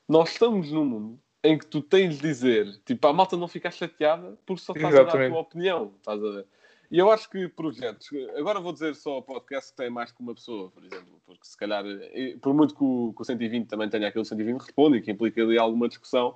[0.08, 3.70] nós estamos num mundo em que tu tens de dizer, tipo, a malta não ficar
[3.70, 5.16] chateada porque só estás Exatamente.
[5.16, 6.46] a dar a tua opinião, estás a ver?
[6.90, 10.34] E eu acho que projetos, agora vou dizer só podcast que tem mais que uma
[10.34, 11.84] pessoa, por exemplo, porque se calhar,
[12.40, 15.42] por muito que o, que o 120 também tenha aquele 120 responde e que implica
[15.42, 16.34] ali alguma discussão,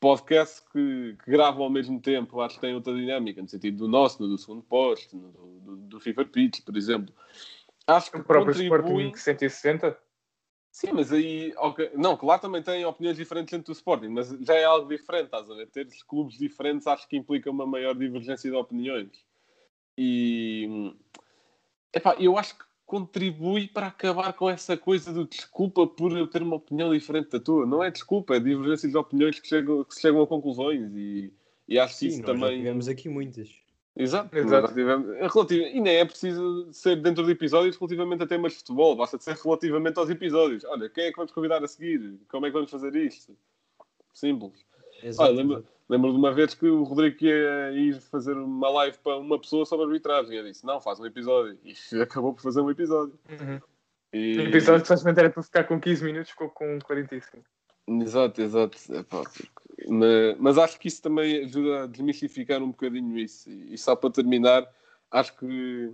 [0.00, 3.88] podcast que, que gravam ao mesmo tempo, acho que tem outra dinâmica, no sentido do
[3.88, 7.14] nosso, no do segundo post, no, do, do FIFA Pitch, por exemplo.
[7.96, 9.08] Acho que o próprio contribui...
[9.08, 9.98] Sporting 160?
[10.72, 11.90] Sim, mas aí, okay.
[11.94, 15.50] não, claro, também tem opiniões diferentes entre o Sporting, mas já é algo diferente, estás
[15.50, 15.66] a ver?
[15.66, 19.10] Ter clubes diferentes acho que implica uma maior divergência de opiniões.
[19.98, 20.94] E
[21.92, 26.42] epá, eu acho que contribui para acabar com essa coisa do desculpa por eu ter
[26.42, 27.66] uma opinião diferente da tua.
[27.66, 31.32] Não é desculpa, é divergência de opiniões que chegam, que chegam a conclusões e,
[31.68, 32.58] e acho que isso também.
[32.58, 33.48] tivemos aqui muitas.
[33.96, 34.72] Exato, Exato.
[34.72, 38.96] Tivemos, relativo, e nem é preciso ser dentro de episódios relativamente a temas de futebol,
[38.96, 40.64] basta ser relativamente aos episódios.
[40.64, 42.18] Olha, quem é que vamos convidar a seguir?
[42.28, 43.36] Como é que vamos fazer isto?
[44.14, 44.64] Simples.
[45.18, 49.18] Olha, lembro, lembro de uma vez que o Rodrigo ia ir fazer uma live para
[49.18, 50.36] uma pessoa sobre arbitragem.
[50.36, 51.58] Eu disse: Não, faz um episódio.
[51.64, 53.18] E acabou por fazer um episódio.
[53.28, 53.60] Uhum.
[54.12, 54.38] E...
[54.38, 57.44] O episódio que simplesmente era para ficar com 15 minutos, ficou com 45.
[57.88, 58.78] Exato, exato.
[58.94, 59.22] Epá,
[59.90, 63.50] mas, mas, acho que isso também ajuda a desmistificar um bocadinho isso.
[63.50, 64.66] E, e só para terminar,
[65.10, 65.92] acho que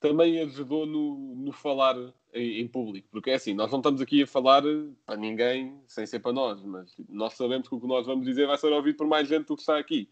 [0.00, 1.96] também ajudou no, no falar
[2.32, 4.62] em, em, público, porque é assim, nós não estamos aqui a falar
[5.06, 8.46] para ninguém sem ser para nós, mas nós sabemos que o que nós vamos dizer
[8.46, 10.08] vai ser ouvido por mais gente do que está aqui.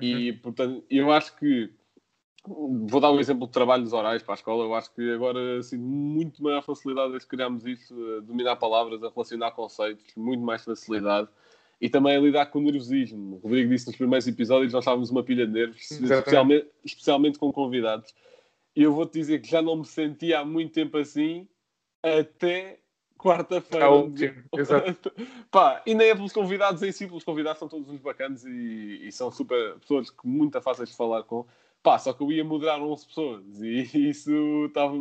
[0.00, 0.04] Uhum.
[0.04, 1.70] E portanto, eu acho que
[2.44, 4.64] vou dar um exemplo de trabalhos orais para a escola.
[4.64, 9.02] Eu acho que agora assim, muito maior facilidade desde que criámos isso, a dominar palavras,
[9.02, 11.28] a relacionar conceitos, muito mais facilidade.
[11.82, 13.40] E também a lidar com o nervosismo.
[13.42, 17.52] O Rodrigo disse nos primeiros episódios, nós estávamos uma pilha de nervos, especialmente, especialmente com
[17.52, 18.14] convidados.
[18.76, 21.48] E eu vou-te dizer que já não me sentia há muito tempo assim,
[22.00, 22.78] até
[23.18, 23.86] quarta-feira.
[23.86, 23.98] Ah,
[24.56, 25.12] exato.
[25.50, 29.00] Pá, e nem é pelos convidados em si, pelos convidados são todos uns bacanas e,
[29.02, 31.44] e são super pessoas que muito fáceis de falar com.
[31.82, 34.94] Pá, só que eu ia moderar 11 pessoas e isso estava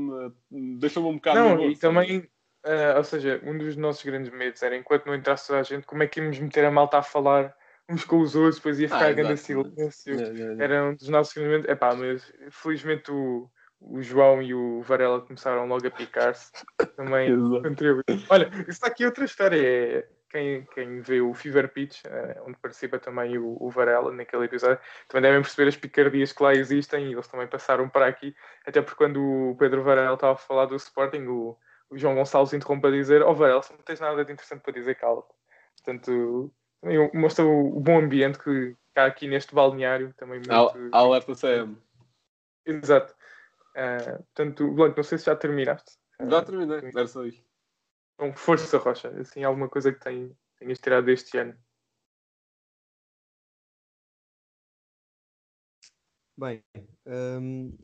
[0.49, 2.27] deixou-me um bocado Não, nervoso, e também,
[2.65, 5.85] uh, ou seja, um dos nossos grandes medos era enquanto não entrasse toda a gente,
[5.85, 7.55] como é que íamos meter a malta a falar
[7.89, 10.19] uns com os outros, depois ia ficar ah, grande silêncio.
[10.19, 10.63] É, é, é.
[10.63, 11.69] Era um dos nossos grandes medos.
[11.69, 13.49] Epá, mas felizmente o
[13.81, 16.51] o João e o Varela começaram logo a picar-se.
[16.95, 18.03] Também contribuiu.
[18.29, 19.57] Olha, isso aqui outra história.
[19.59, 24.45] É quem, quem vê o Fever Pitch, uh, onde participa também o, o, Varela naquele
[24.45, 28.33] episódio, também devem perceber as picardias que lá existem e eles também passaram para aqui.
[28.65, 31.57] Até porque quando o Pedro Varela estava a falar do Sporting, o,
[31.91, 34.73] o João Gonçalves interrompe a dizer: Oh Varela, se não tens nada de interessante para
[34.73, 35.23] dizer, cala.
[35.75, 36.51] Portanto,
[37.13, 40.13] mostra o, o, bom ambiente que há aqui neste balneário.
[40.13, 40.95] Também muito...
[40.95, 41.77] Alerta CM.
[42.65, 43.13] Exato.
[43.71, 45.91] Uh, portanto, Blanco, não sei se já terminaste.
[46.19, 47.43] Já ah, terminei, era só isto.
[48.15, 49.09] Então, força, Rocha.
[49.19, 51.57] Assim, alguma coisa que tem, tenhas tirado deste ano?
[56.37, 56.63] Bem,
[57.05, 57.77] hum,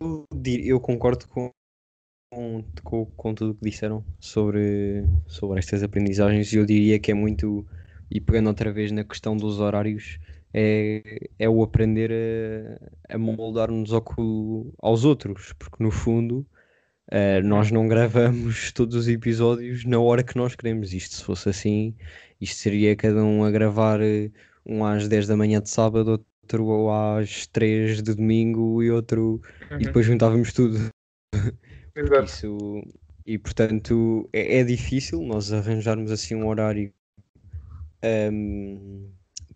[0.00, 0.26] eu,
[0.64, 1.52] eu, concordo com,
[2.82, 7.14] com, com, tudo o que disseram sobre, sobre estas aprendizagens e eu diria que é
[7.14, 7.66] muito,
[8.10, 10.18] e pegando outra vez na questão dos horários,
[10.54, 12.10] é, é o aprender
[13.08, 14.04] a, a moldar-nos ao,
[14.80, 16.46] aos outros, porque no fundo
[17.10, 20.92] uh, nós não gravamos todos os episódios na hora que nós queremos.
[20.92, 21.94] Isto, se fosse assim,
[22.40, 24.30] isto seria cada um a gravar eh,
[24.64, 29.40] um às 10 da manhã de sábado, outro às 3 de domingo e outro,
[29.70, 29.80] uhum.
[29.80, 30.78] e depois juntávamos tudo.
[31.94, 32.24] Exato.
[32.24, 32.82] Isso,
[33.24, 36.92] e portanto é, é, difícil nós arranjarmos assim um horário.
[38.04, 39.10] Um,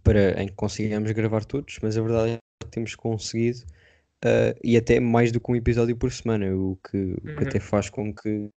[0.07, 3.59] para, em que consigamos gravar todos, mas a verdade é que temos conseguido
[4.25, 7.15] uh, e até mais do que um episódio por semana, o que, uhum.
[7.15, 7.65] o que até uhum.
[7.65, 8.49] faz com que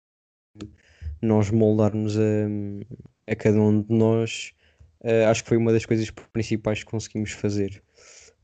[1.20, 4.54] nós moldarmos a, a cada um de nós,
[5.02, 7.82] uh, acho que foi uma das coisas principais que conseguimos fazer.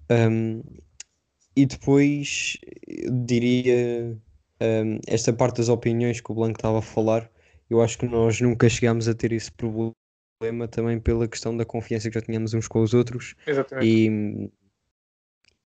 [0.10, 0.64] Um,
[1.56, 2.58] e depois
[3.26, 4.18] diria
[4.62, 7.30] hum, esta parte das opiniões que o Blanco estava a falar,
[7.70, 9.94] eu acho que nós nunca chegámos a ter esse problema
[10.70, 13.88] também pela questão da confiança que já tínhamos uns com os outros Exatamente.
[13.88, 14.52] e,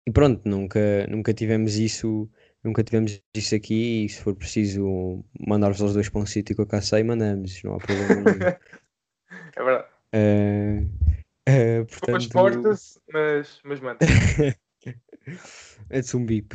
[0.06, 2.28] e pronto, nunca, nunca tivemos isso,
[2.62, 6.62] nunca tivemos isso aqui e se for preciso mandar-vos os dois para um sítio que
[6.62, 8.38] eu cá sei, mandamos, não há problema nenhum.
[9.56, 9.88] É verdade.
[10.12, 10.86] Eh,
[11.84, 13.98] Desculpa, portanto, exporta-se, mas, mas manda.
[15.90, 16.54] é um bip.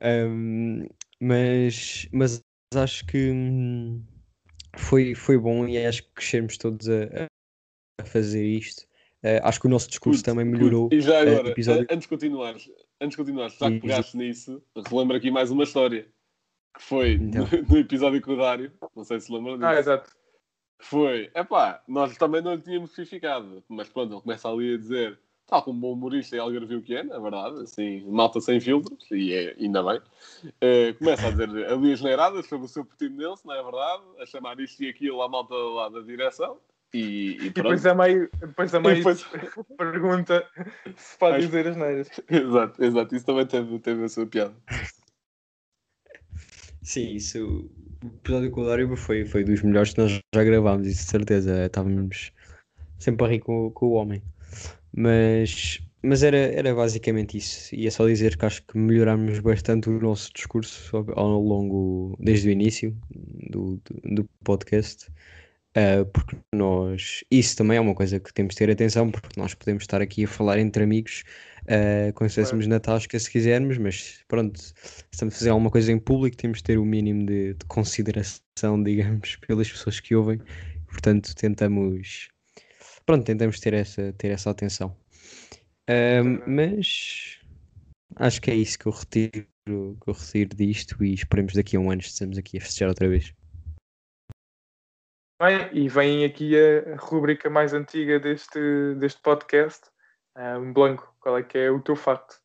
[0.00, 0.86] Ahm,
[1.20, 2.40] mas, mas
[2.74, 4.02] acho que hum,
[4.76, 7.26] foi, foi bom e acho que crescemos todos a,
[8.00, 8.86] a fazer isto.
[9.22, 10.58] Eh, acho que o nosso discurso Puto, também puto.
[10.58, 10.88] melhorou.
[10.92, 14.16] E já eh, agora, episódio- a- antes de continuares, antes de continuares, já que pegaste
[14.16, 16.06] nisso, relembro aqui mais uma história.
[16.76, 17.46] Que foi Então.
[17.50, 19.66] no, no episódio com o Dário, não sei se lembram disso.
[19.66, 20.14] Ah, exato.
[20.78, 25.18] Foi, epá, nós também não lhe tínhamos justificado, mas pronto, ele começa ali a dizer,
[25.46, 29.08] tal como um bom humorista e algarvio que é, na verdade, assim, malta sem filtros,
[29.10, 30.00] e é, ainda bem,
[30.60, 34.02] Eh, começa a dizer ali as neiradas sobre o seu Portimonense, não é verdade?
[34.20, 36.58] A chamar isto e aquilo à malta lá da direção,
[36.92, 39.24] e, e E depois a meio, depois a meio depois-
[39.78, 40.46] pergunta
[40.96, 42.10] se pode Acho- dizer as neiras.
[42.28, 44.54] exato, exato, isso também teve, teve a sua piada.
[46.82, 47.68] Sim, isso.
[48.04, 51.10] O episódio com o Dário foi, foi dos melhores que nós já gravámos, isso de
[51.10, 51.66] certeza.
[51.66, 52.30] Estávamos
[52.98, 54.22] sempre a rir com, com o homem.
[54.96, 57.74] Mas, mas era, era basicamente isso.
[57.74, 62.48] E é só dizer que acho que melhorámos bastante o nosso discurso ao, longo, desde
[62.48, 65.06] o início do, do, do podcast.
[65.76, 67.22] Ah, porque nós.
[67.30, 70.24] Isso também é uma coisa que temos de ter atenção, porque nós podemos estar aqui
[70.24, 71.22] a falar entre amigos,
[71.68, 74.74] ah, quando estivéssemos na tasca se quisermos, mas pronto, se
[75.12, 78.40] estamos a fazer alguma coisa em público, temos de ter o mínimo de, de consideração,
[78.82, 80.40] digamos, pelas pessoas que ouvem.
[80.88, 82.30] Portanto, tentamos.
[83.06, 84.96] Pronto, tentamos ter essa, ter essa atenção.
[86.46, 87.40] Mas
[88.16, 91.80] acho que é isso que eu retiro, que eu retiro disto e esperemos daqui a
[91.80, 93.32] um ano estejamos aqui a festejar outra vez.
[95.40, 99.88] Bem, e vem aqui a rubrica mais antiga deste, deste podcast.
[100.36, 102.40] Um Blanco, qual é que é o teu facto?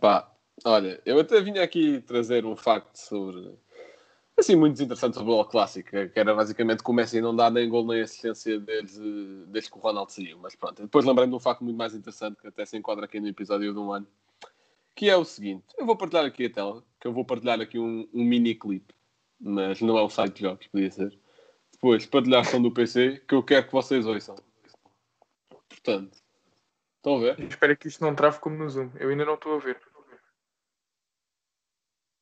[0.00, 0.30] Pá,
[0.64, 3.58] olha, eu até vinha aqui trazer um facto sobre.
[4.36, 7.68] Assim, muito interessante sobre o clássico, que era basicamente que o Messi não dá nem
[7.68, 10.38] gol nem assistência desde, desde que o Ronaldo saiu.
[10.38, 13.20] Mas pronto, depois lembrei-me de um facto muito mais interessante que até se enquadra aqui
[13.20, 14.08] no episódio de um ano,
[14.94, 17.78] que é o seguinte: eu vou partilhar aqui a tela, que eu vou partilhar aqui
[17.78, 18.92] um, um mini clipe,
[19.40, 21.16] mas não é o site de jogos, podia ser.
[21.72, 24.36] Depois, partilhar som do PC, que eu quero que vocês ouçam.
[25.68, 26.18] Portanto,
[26.96, 27.40] estão a ver?
[27.40, 28.90] Espero que isto não trave como no Zoom.
[28.98, 29.78] Eu ainda não estou a ver.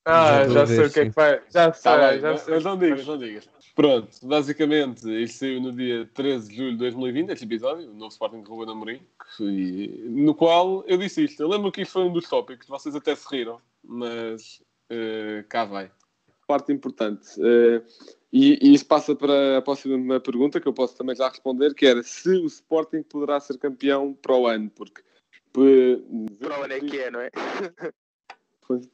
[0.05, 1.43] Ah, já, a sei ver, o que é que vai.
[1.49, 2.55] Já sei, Tá bem, já mas, sei.
[2.55, 3.49] mas não digas, não digas.
[3.75, 8.11] Pronto, basicamente, isto saiu no dia 13 de julho de 2020, este episódio, o novo
[8.12, 9.01] Sporting de Ruben Amorim,
[9.38, 11.41] que no qual eu disse isto.
[11.43, 14.61] Eu lembro que isto foi um dos tópicos, vocês até se riram, mas
[14.91, 15.91] eh, cá vai.
[16.47, 17.29] Parte importante.
[17.41, 17.83] eh,
[18.33, 21.87] e, e isso passa para a próxima pergunta, que eu posso também já responder, que
[21.87, 25.03] era se o Sporting poderá ser campeão para o ano, porque...
[26.41, 27.31] Para onde é que é, não é?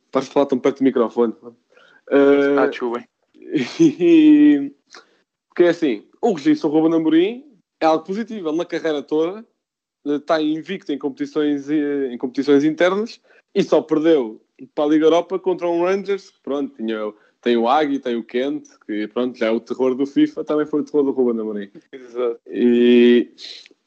[0.07, 1.35] Estás a falar tão perto do microfone.
[2.11, 3.05] Eh, Ah, desculpem.
[3.81, 4.73] E-
[5.49, 7.45] Porque é assim, o registro do Ruben Amorim
[7.81, 8.49] é algo positivo.
[8.49, 9.45] Ele na carreira toda
[10.05, 13.21] está invicto em competições, eh, em competições internas
[13.55, 14.41] e só perdeu
[14.75, 16.31] para a Liga Europa contra um Rangers.
[16.31, 19.95] que, Pronto, tinha, tem o Agui, tem o Kent, que pronto, já é o terror
[19.95, 21.71] do FIFA, também foi o terror do Ruben Amorim.
[21.93, 22.41] Exato.
[22.47, 23.31] E,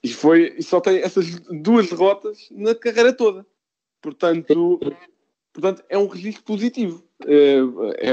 [0.03, 3.45] e, foi, e só tem essas duas derrotas na carreira toda.
[4.01, 4.79] Portanto,
[5.53, 7.03] portanto é um registro positivo.
[7.25, 7.57] É,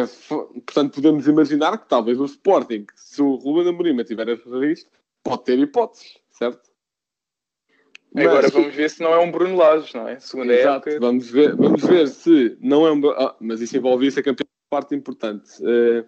[0.01, 4.49] é fo- portanto, podemos imaginar que talvez o Sporting, se o Ruben Amorim tiver esse
[4.49, 4.91] registro,
[5.23, 6.69] pode ter hipóteses, certo?
[8.17, 10.19] Agora Mas- vamos ver se não é um Bruno Lage, não é?
[10.19, 10.89] Segunda Exato.
[10.89, 11.07] época.
[11.07, 13.09] Vamos ver, vamos ver se não é um.
[13.11, 15.51] Ah, mas isso envolve ser campeão parte importante.
[15.63, 16.05] Eh,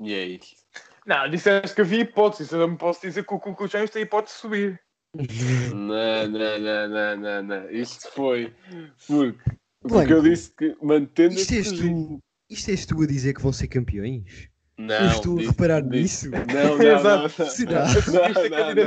[0.00, 0.54] E é isso.
[1.06, 2.52] Não, disseste que havia hipóteses.
[2.52, 4.80] Eu não posso dizer que o Cucuchães tem hipótese de subir.
[5.74, 7.70] Não, não, não, não, não, não.
[7.70, 8.52] Isto foi
[9.06, 9.38] porque,
[9.88, 10.12] porque Blanco.
[10.12, 12.20] eu disse que mantendo Isto és tu,
[12.50, 14.48] isto és tu a dizer que vão ser campeões?
[14.78, 16.46] Não, Eu estou a disse- reparar disse- nisso.
[16.52, 17.42] Não, não, Exato.
[17.42, 17.48] não.
[17.48, 17.82] Será?
[17.84, 18.84] A Não, não,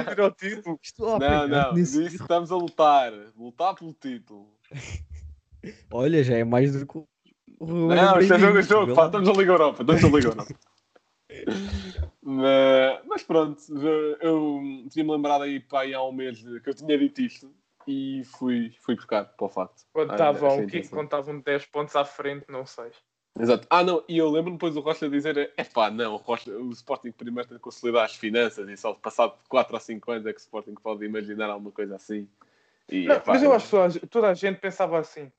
[0.67, 0.79] não.
[0.83, 3.11] Estou a Não, apanhar não, nesse disse que estamos a lutar.
[3.35, 4.53] Lutar pelo título.
[5.91, 7.07] Olha, já é mais do que o
[7.59, 9.07] Ruben Não, isto é jogo, é jogo, pá, lá.
[9.07, 10.55] estamos a Liga Europa, estamos a Liga Europa.
[12.21, 16.97] mas, mas pronto, já- eu tinha-me lembrado aí pá, há um mês que eu tinha
[16.97, 17.51] dito isto
[17.87, 19.85] e fui, fui buscar para o facto.
[19.93, 22.91] Quando Ah, estavam o estavam 10 pontos à frente, não sei.
[23.39, 23.65] Exato.
[23.69, 26.71] Ah, não, e eu lembro-me depois do Rocha dizer: é pá, não, o, Rocha, o
[26.71, 30.33] Sporting primeiro tem que consolidar as finanças e só passado 4 ou 5 anos é
[30.33, 32.27] que o Sporting pode imaginar alguma coisa assim.
[32.89, 33.67] E, Não, epá, mas eu acho
[33.99, 35.31] que toda a, gente pensava assim.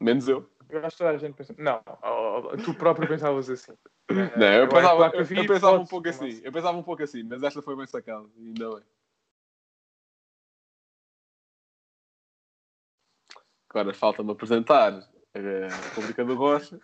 [0.00, 0.48] Menos eu.
[0.68, 1.62] Eu acho que toda a gente pensava.
[1.62, 3.74] Não, tu próprio pensavas assim.
[4.10, 6.40] Não, eu Agora, pensava, claro que eu, eu pensava um pouco assim.
[6.42, 8.26] Eu pensava um pouco assim, mas esta foi bem sacada.
[8.36, 8.84] E ainda bem.
[13.70, 16.80] Agora falta-me apresentar a República do Rocha,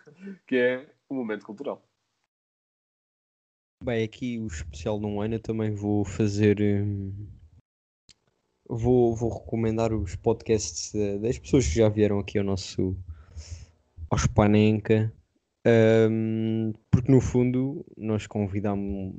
[0.47, 1.85] que é o momento cultural.
[3.83, 6.61] Bem, aqui o especial de um ano eu também vou fazer.
[6.61, 7.27] hum,
[8.69, 12.95] vou, vou recomendar os podcasts eh, das pessoas que já vieram aqui ao nosso.
[14.09, 15.11] ao Spanenka.
[16.09, 19.13] hum, porque no fundo nós convidamos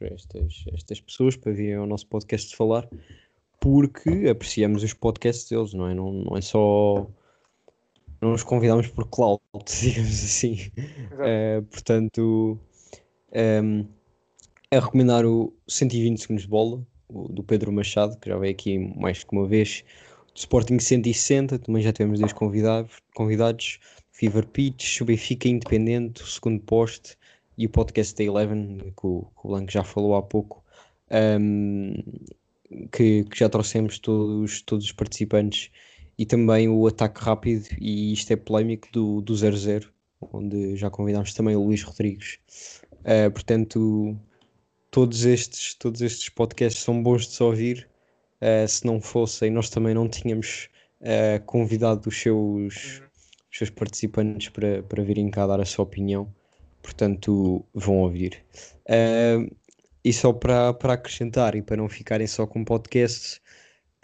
[0.00, 2.88] estas, estas pessoas para virem ao nosso podcast falar
[3.60, 5.94] porque apreciamos os podcasts deles, não é?
[5.94, 7.06] Não, não é só.
[8.20, 9.40] Não os convidamos por cloud,
[9.80, 10.70] digamos assim.
[11.20, 12.58] Eh, portanto,
[13.32, 13.84] ehm,
[14.70, 18.78] a recomendar o 120 segundos de bola, o do Pedro Machado, que já veio aqui
[18.78, 19.84] mais que uma vez,
[20.34, 23.78] do Sporting 160, também já tivemos dois convidados, convidados
[24.12, 27.16] Fever Pitch, o Benfica Independente, o segundo poste
[27.56, 30.62] e o podcast da Eleven, que o, que o Blanco já falou há pouco,
[31.10, 31.94] ehm,
[32.92, 35.70] que, que já trouxemos todos, todos os participantes,
[36.18, 39.88] e também o Ataque Rápido, e isto é polémico, do, do 00,
[40.20, 42.38] onde já convidámos também o Luís Rodrigues.
[43.00, 44.16] Uh, portanto,
[44.90, 47.88] todos estes, todos estes podcasts são bons de se ouvir.
[48.40, 50.68] Uh, se não fossem, nós também não tínhamos
[51.00, 53.02] uh, convidado os seus,
[53.50, 56.32] os seus participantes para, para virem cá dar a sua opinião.
[56.82, 58.42] Portanto, vão ouvir.
[58.86, 59.50] Uh,
[60.04, 63.40] e só para, acrescentar e para não ficarem só com podcasts,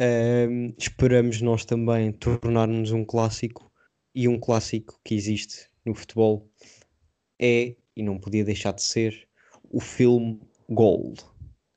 [0.01, 3.71] uh, esperamos nós também tornar-nos um clássico
[4.15, 6.51] e um clássico que existe no futebol
[7.41, 9.29] é, e não podia deixar de ser,
[9.71, 11.23] o filme Gold.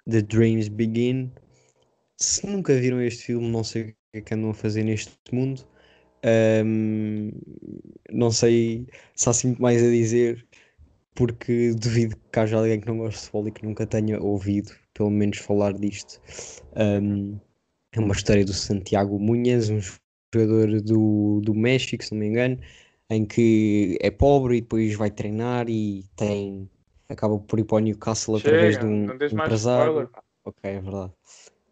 [0.10, 1.32] The Dreams Begin.
[2.18, 5.66] Se nunca viram este filme, não sei o que é andam a fazer neste mundo.
[6.24, 7.32] Ahm,
[8.12, 10.46] não sei se há assim muito mais a dizer,
[11.20, 14.72] porque duvido que haja alguém que não goste de futebol e que nunca tenha ouvido,
[14.94, 16.22] pelo menos, falar disto.
[16.78, 17.38] Ahm,
[17.92, 19.82] é uma história do Santiago Munhas, um
[20.34, 22.58] jogador do, do México, se não me engano,
[23.10, 26.70] em que é pobre e depois vai treinar e tem
[27.10, 30.10] acaba por ir para o Newcastle através Chega, de um mais empresário.
[30.46, 31.12] Ok, é verdade.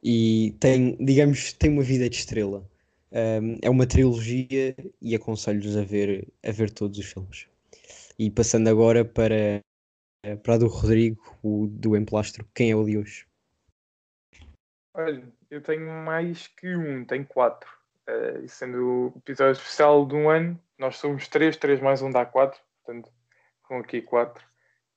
[0.04, 2.70] E tem, digamos, tem uma vida de estrela.
[3.14, 7.48] Um, é uma trilogia e aconselho-vos a ver, a ver todos os filmes.
[8.20, 9.62] E passando agora para,
[10.44, 13.28] para a do Rodrigo, o do Emplastro, quem é o de hoje?
[14.94, 17.70] Olha, eu tenho mais que um, tenho quatro.
[18.44, 22.26] E sendo o episódio especial de um ano, nós somos três, três mais um dá
[22.26, 22.60] quatro.
[22.84, 23.12] Portanto,
[23.64, 24.44] com aqui quatro.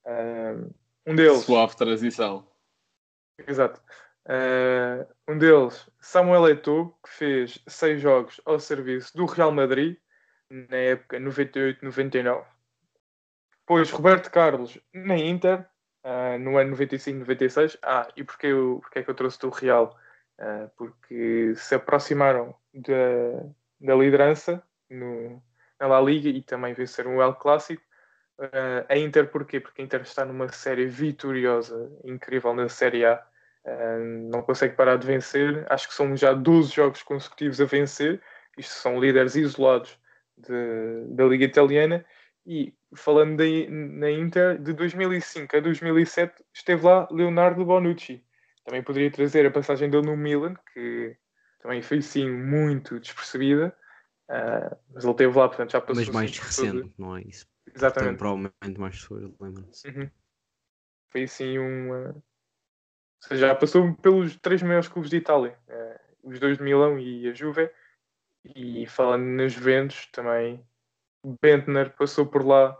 [0.06, 0.54] Ah,
[1.06, 2.46] um deles, Suave transição.
[3.46, 3.82] exato.
[4.24, 9.98] Ah, um deles, Samuel Eto'o, que fez seis jogos ao serviço do Real Madrid
[10.48, 12.46] na época 98-99.
[13.70, 15.64] Depois, Roberto Carlos na Inter,
[16.02, 17.78] ah, no ano 95-96.
[17.80, 19.96] Ah, e porquê, eu, porquê é que eu trouxe do Real?
[20.40, 23.46] Ah, porque se aproximaram da,
[23.80, 25.40] da liderança no,
[25.78, 27.80] na La Liga e também venceram o El Clássico.
[28.40, 29.60] Uh, a Inter porquê?
[29.60, 33.24] Porque a Inter está numa série vitoriosa, incrível na Série A.
[33.64, 35.64] Uh, não consegue parar de vencer.
[35.70, 38.20] Acho que são já 12 jogos consecutivos a vencer.
[38.58, 39.96] Isto são líderes isolados
[40.36, 42.04] de- da Liga Italiana.
[42.46, 48.24] E falando da- na Inter, de 2005 a 2007 esteve lá Leonardo Bonucci.
[48.64, 51.16] Também poderia trazer a passagem dele no Milan, que
[51.60, 53.76] também foi sim muito despercebida.
[54.28, 57.22] Uh, mas ele esteve lá, portanto já passou Mas mais assim todo- recente, não é
[57.22, 57.46] isso?
[57.74, 58.18] Exatamente.
[58.18, 59.88] provavelmente mais pessoas lembram-se.
[59.88, 60.10] Uhum.
[61.10, 61.92] Foi assim um.
[61.92, 62.08] uh,
[63.22, 66.98] Ou seja, já passou pelos três maiores clubes de Itália, eh, os dois de Milão
[66.98, 67.70] e a Juve.
[68.44, 70.64] E falando nas Juventus, também
[71.42, 72.78] Bentner passou por lá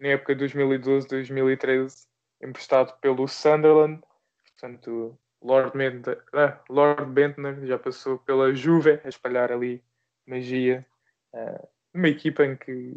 [0.00, 2.06] na época de 2012-2013,
[2.42, 4.02] emprestado pelo Sunderland.
[4.50, 9.84] Portanto, Lord, Bentner, ah, Lord Bentner já passou pela Juve a espalhar ali
[10.26, 10.86] magia.
[11.34, 12.94] eh, uma equipa em que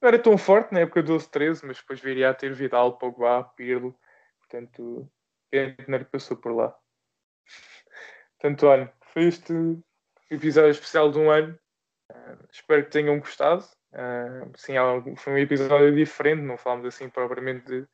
[0.00, 3.98] não era tão forte na época 12-13, mas depois viria a ter Vidal, Pogba, Pirlo.
[4.38, 5.10] Portanto,
[5.50, 6.76] Bentner passou por lá.
[8.38, 9.52] Portanto, olha, foi este
[10.30, 11.58] episódio especial de um ano.
[12.10, 13.64] Ah, espero que tenham gostado.
[13.94, 14.74] Ah, sim,
[15.16, 17.86] foi um episódio diferente, não falamos assim propriamente de,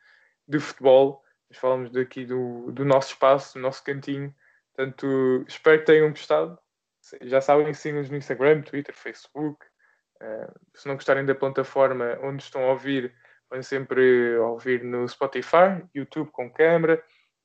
[0.49, 4.35] de futebol, mas falamos daqui do, do nosso espaço, do nosso cantinho.
[4.75, 6.59] Portanto, espero que tenham gostado.
[7.23, 9.65] Já sabem, sigam-nos no Instagram, Twitter, Facebook.
[10.23, 13.15] Uh, se não gostarem da plataforma onde estão a ouvir,
[13.49, 17.03] podem sempre ouvir no Spotify, YouTube com câmera,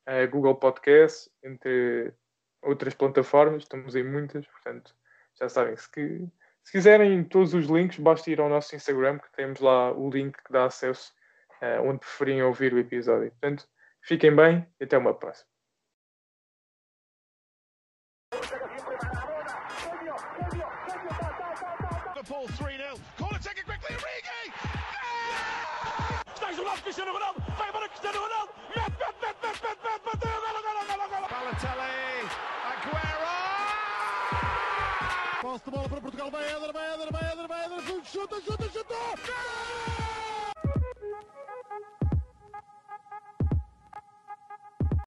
[0.08, 2.14] uh, Google Podcast, entre
[2.62, 4.94] outras plataformas, estamos em muitas, portanto,
[5.40, 6.28] Já sabem, se, que-
[6.66, 10.36] se quiserem todos os links, basta ir ao nosso Instagram, que temos lá o link
[10.36, 11.14] que dá acesso
[11.62, 13.30] eh, onde preferirem ouvir o episódio.
[13.30, 13.68] Portanto,
[14.02, 15.48] fiquem bem e até uma próxima.
[22.16, 22.76] Liverpool 3
[36.32, 38.06] Vai Éder, vai Éder, vai Éder, vai Éder.
[38.06, 38.96] Chuta, chuta, chuta.
[39.26, 39.95] Gol!